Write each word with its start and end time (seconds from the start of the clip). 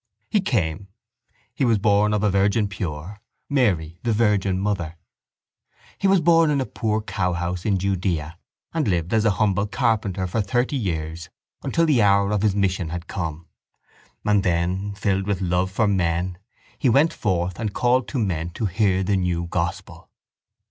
—He 0.31 0.41
came. 0.41 0.87
He 1.53 1.63
was 1.63 1.77
born 1.77 2.11
of 2.11 2.23
a 2.23 2.31
virgin 2.31 2.67
pure, 2.67 3.21
Mary 3.47 3.99
the 4.01 4.11
virgin 4.13 4.59
mother. 4.59 4.95
He 5.99 6.07
was 6.07 6.19
born 6.19 6.49
in 6.49 6.59
a 6.59 6.65
poor 6.65 7.01
cowhouse 7.03 7.65
in 7.67 7.77
Judea 7.77 8.39
and 8.73 8.87
lived 8.87 9.13
as 9.13 9.25
a 9.25 9.29
humble 9.37 9.67
carpenter 9.67 10.25
for 10.25 10.41
thirty 10.41 10.75
years 10.75 11.29
until 11.61 11.85
the 11.85 12.01
hour 12.01 12.31
of 12.31 12.41
His 12.41 12.55
mission 12.55 12.89
had 12.89 13.05
come. 13.05 13.45
And 14.25 14.41
then, 14.41 14.95
filled 14.95 15.27
with 15.27 15.39
love 15.39 15.69
for 15.69 15.85
men, 15.87 16.39
He 16.79 16.89
went 16.89 17.13
forth 17.13 17.59
and 17.59 17.71
called 17.71 18.07
to 18.07 18.17
men 18.17 18.49
to 18.55 18.65
hear 18.65 19.03
the 19.03 19.17
new 19.17 19.45
gospel. 19.45 20.09